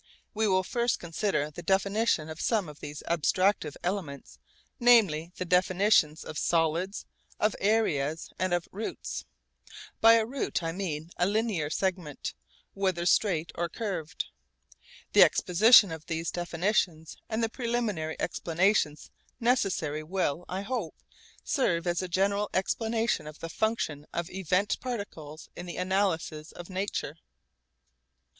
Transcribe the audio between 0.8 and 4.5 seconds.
consider the definition of some of these abstractive elements,